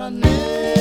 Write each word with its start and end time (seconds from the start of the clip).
I 0.00 0.08
never 0.08 0.79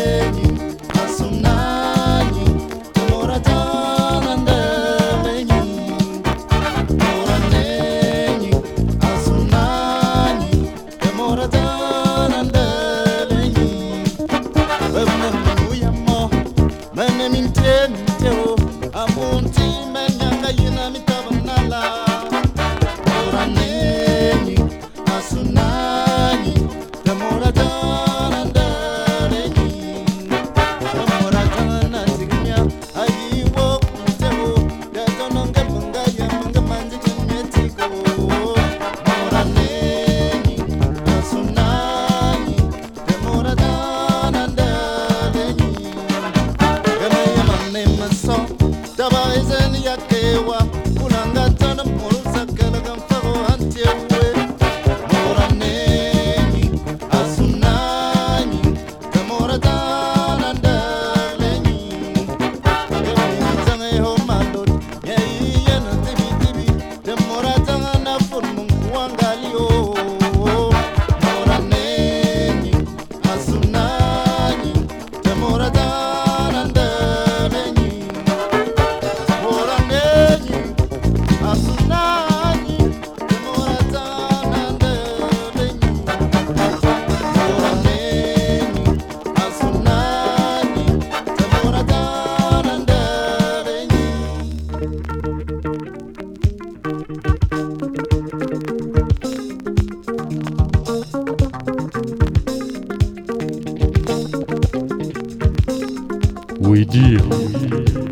Oui 106.70 106.86
dire, 106.86 107.24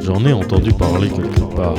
j'en 0.01 0.25
ai 0.25 0.33
entendu 0.33 0.73
parler 0.73 1.09
quelque 1.09 1.55
part. 1.55 1.75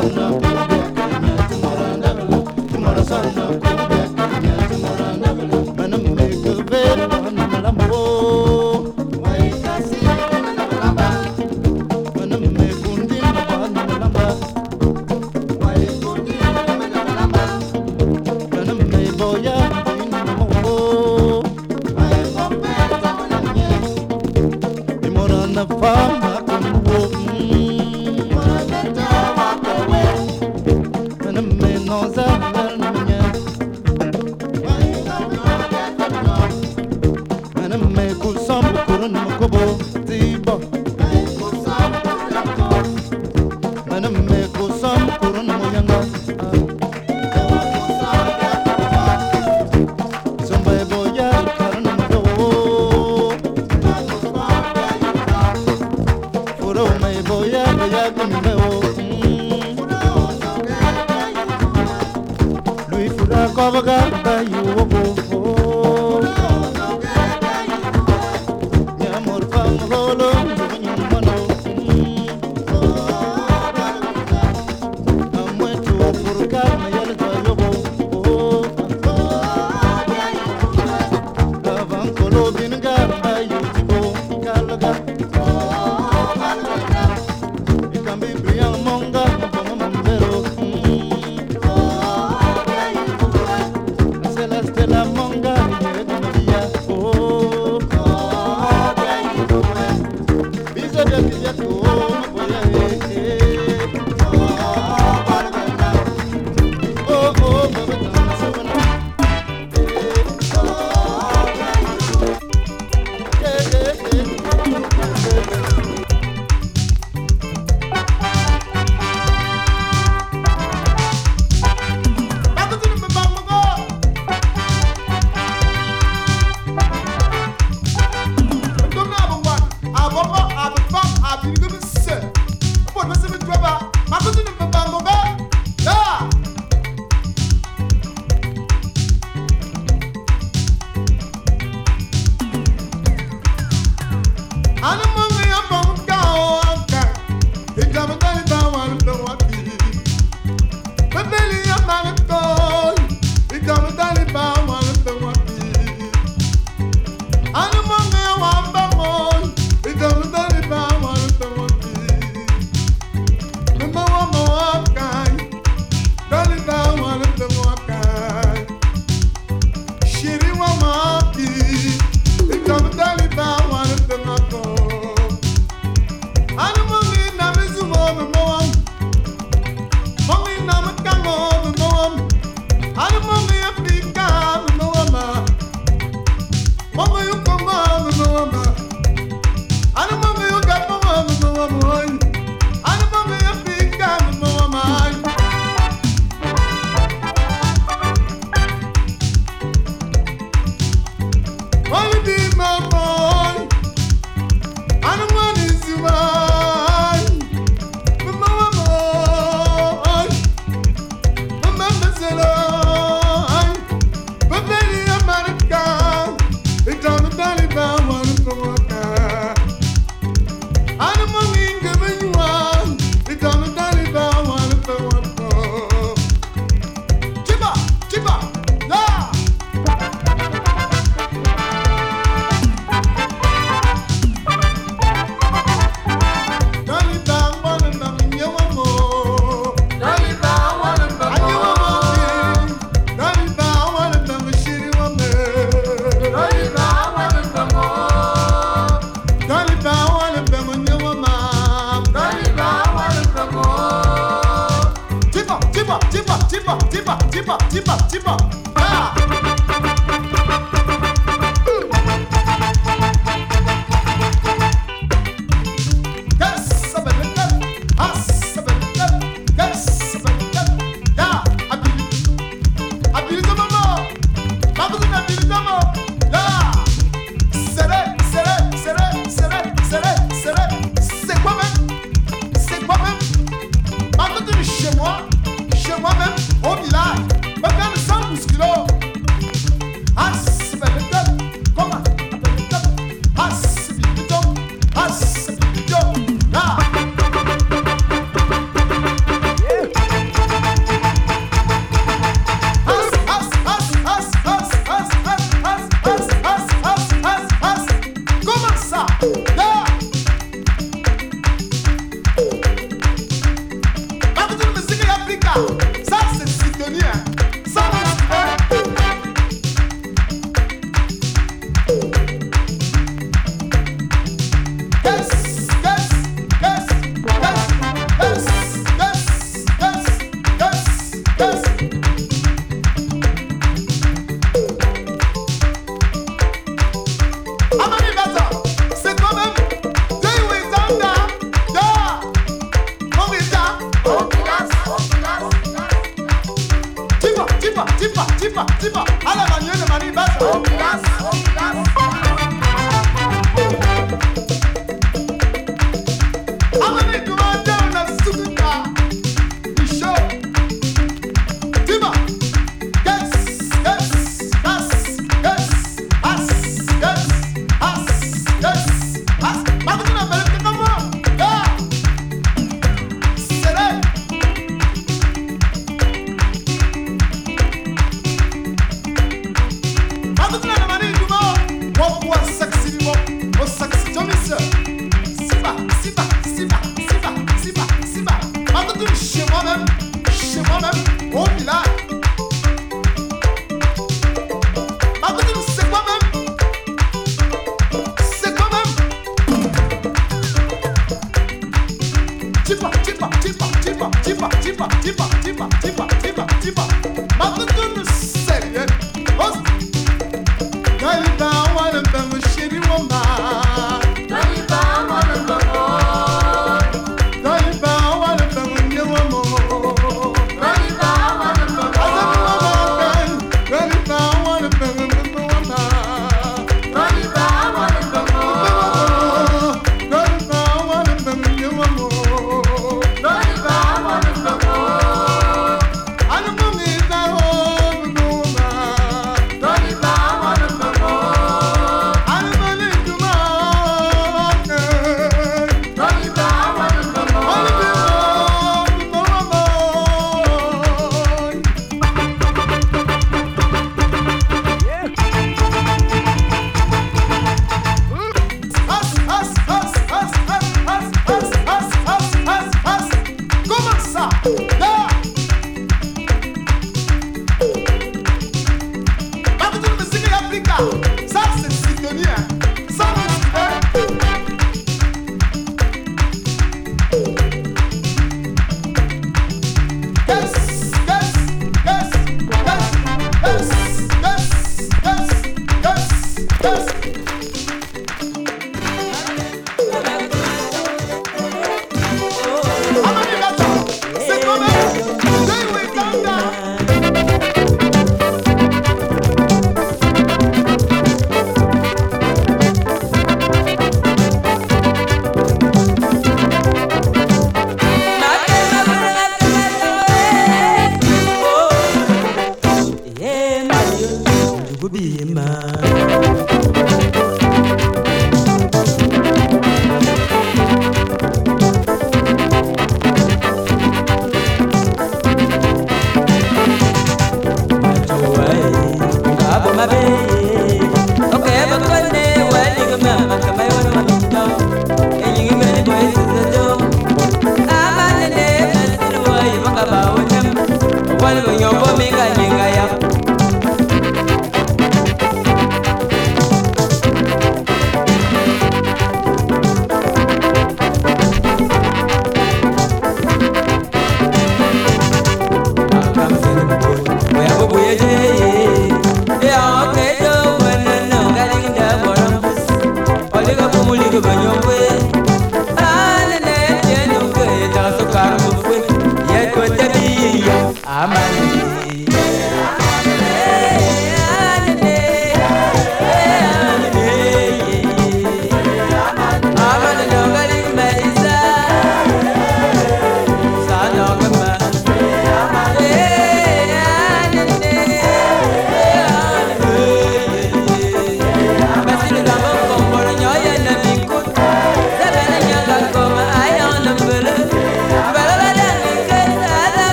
Thank 0.00 0.44
you. 0.44 0.57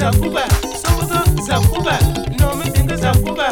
Zakuba 0.00 0.42
sokoto 0.82 1.42
zakuba 1.46 1.98
inomi 2.32 2.70
dinga 2.70 2.96
zakuba 2.96 3.46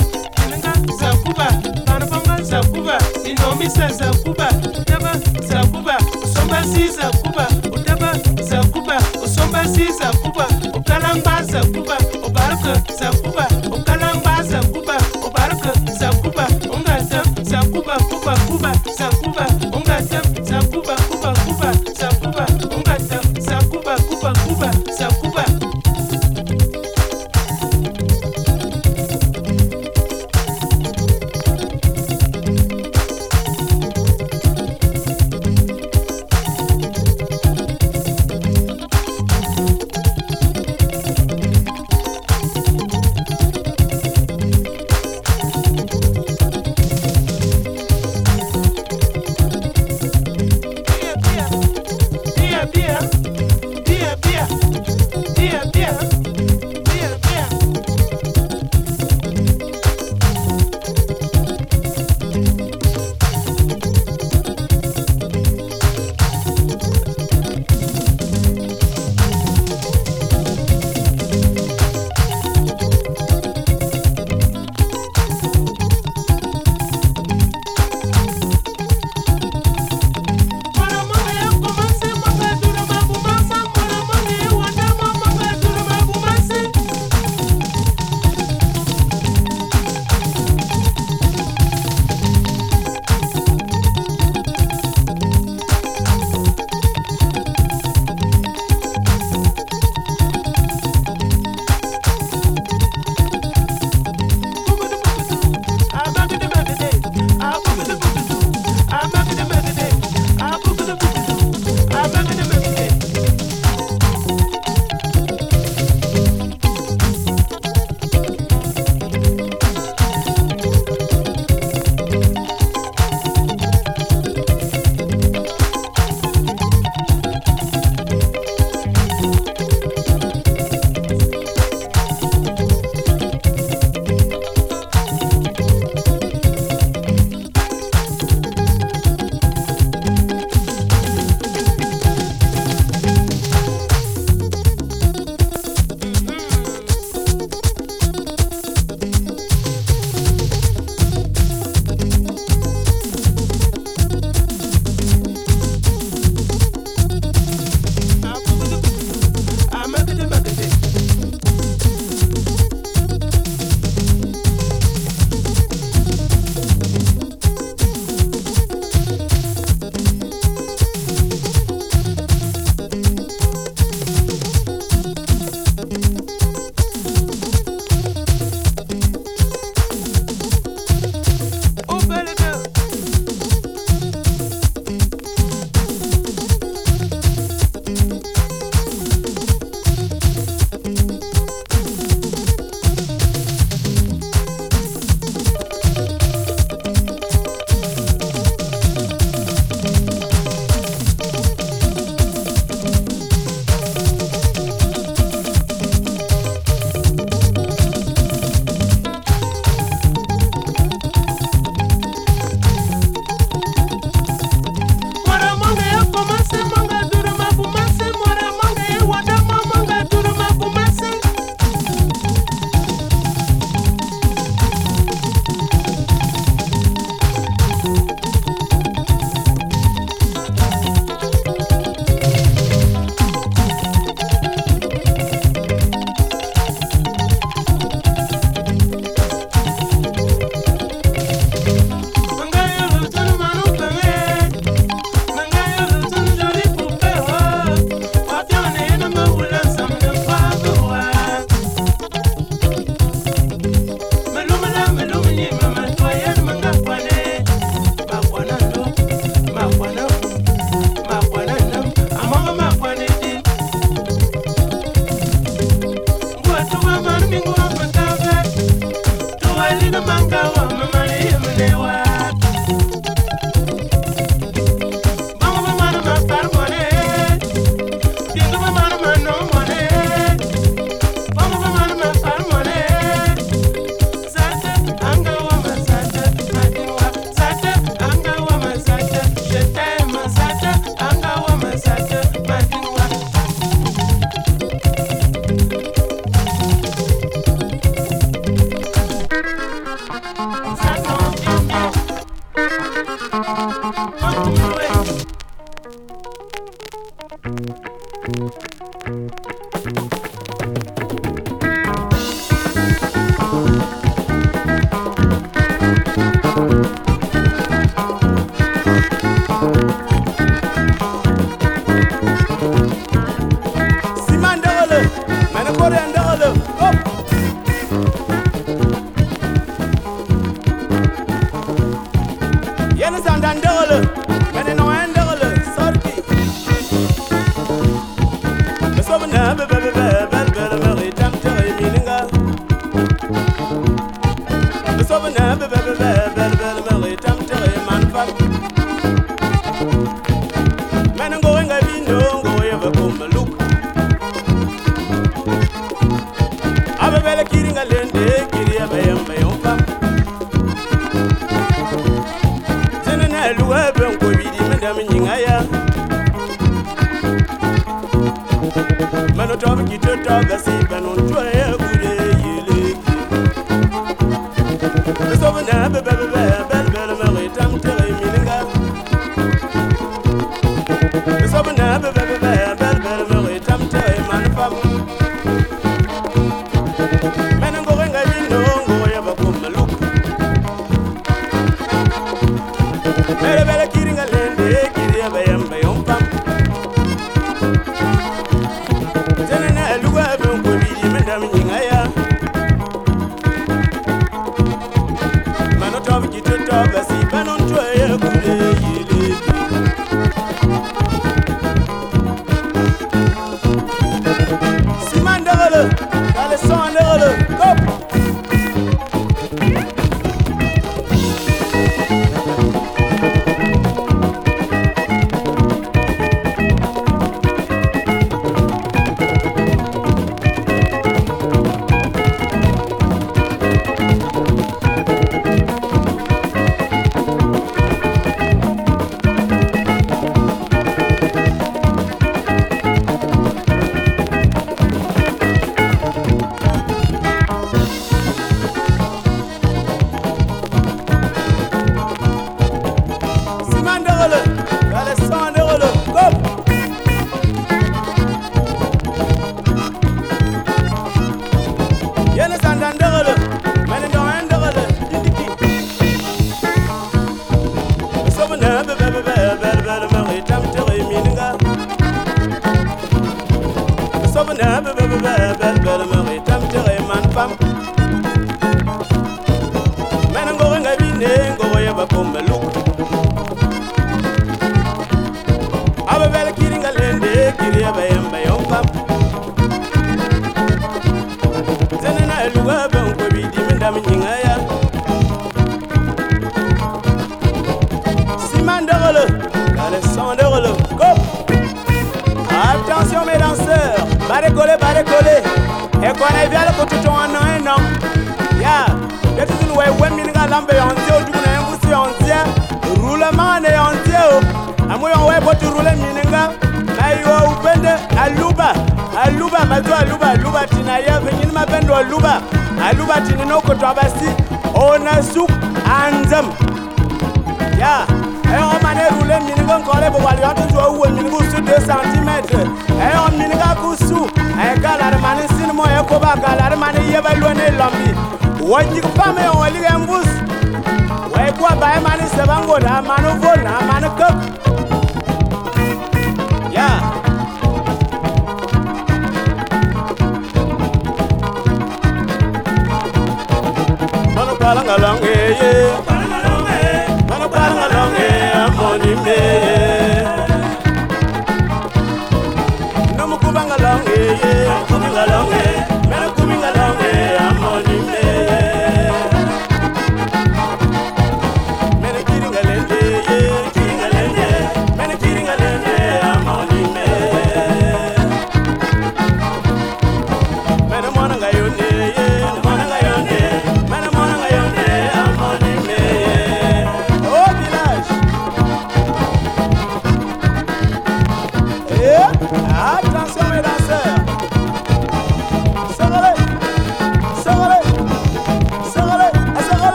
ilinga 0.47 0.73
zakuba 1.01 1.47
panapanga 1.87 2.43
zakuba 2.43 2.99
inomi 3.25 3.71
sa 3.71 3.89
zakuba 3.93 4.49
utaba 4.81 5.13
zakuba 5.49 5.97
usomba 6.25 6.65
si 6.65 6.89
zakuba 6.89 7.45
utaba 7.73 8.13
zakuba 8.51 8.97
usomba 9.25 9.65
si 9.69 9.85
zakuba 9.99 10.47
ukalamba 10.75 11.43
zakuba 11.45 11.97
ubaraka 12.27 12.73
zakuba 13.01 13.38